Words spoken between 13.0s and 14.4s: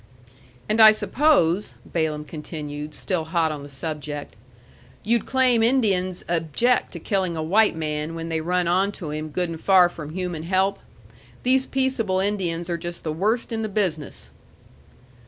the worst in the business."